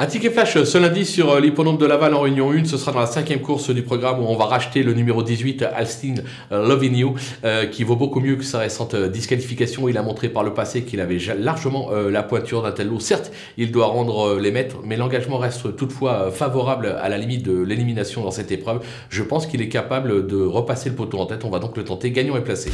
Un 0.00 0.06
ticket 0.06 0.30
flash 0.30 0.62
ce 0.62 0.78
lundi 0.78 1.04
sur 1.04 1.32
euh, 1.32 1.40
l'hippodrome 1.40 1.76
de 1.76 1.84
Laval 1.84 2.14
en 2.14 2.20
Réunion 2.20 2.52
1. 2.52 2.66
Ce 2.66 2.76
sera 2.76 2.92
dans 2.92 3.00
la 3.00 3.06
cinquième 3.06 3.40
course 3.40 3.70
du 3.70 3.82
programme 3.82 4.20
où 4.20 4.26
on 4.28 4.36
va 4.36 4.44
racheter 4.44 4.84
le 4.84 4.92
numéro 4.92 5.24
18, 5.24 5.64
Alstin 5.74 6.14
euh, 6.52 6.68
Loving 6.68 6.94
You, 6.94 7.14
euh, 7.44 7.66
qui 7.66 7.82
vaut 7.82 7.96
beaucoup 7.96 8.20
mieux 8.20 8.36
que 8.36 8.44
sa 8.44 8.60
récente 8.60 8.94
euh, 8.94 9.08
disqualification. 9.08 9.88
Il 9.88 9.98
a 9.98 10.02
montré 10.02 10.28
par 10.28 10.44
le 10.44 10.54
passé 10.54 10.84
qu'il 10.84 11.00
avait 11.00 11.18
largement 11.36 11.90
euh, 11.90 12.12
la 12.12 12.22
pointure 12.22 12.62
d'un 12.62 12.70
tel 12.70 12.86
lot. 12.86 13.00
Certes, 13.00 13.32
il 13.56 13.72
doit 13.72 13.86
rendre 13.86 14.38
les 14.38 14.52
maîtres, 14.52 14.76
mais 14.84 14.96
l'engagement 14.96 15.38
reste 15.38 15.74
toutefois 15.74 16.30
favorable 16.30 16.96
à 17.00 17.08
la 17.08 17.18
limite 17.18 17.44
de 17.44 17.60
l'élimination 17.60 18.22
dans 18.22 18.30
cette 18.30 18.52
épreuve. 18.52 18.84
Je 19.08 19.24
pense 19.24 19.48
qu'il 19.48 19.62
est 19.62 19.68
capable 19.68 20.28
de 20.28 20.40
repasser 20.40 20.90
le 20.90 20.94
poteau 20.94 21.18
en 21.18 21.26
tête. 21.26 21.44
On 21.44 21.50
va 21.50 21.58
donc 21.58 21.76
le 21.76 21.82
tenter 21.82 22.12
gagnant 22.12 22.36
et 22.36 22.42
placé. 22.42 22.70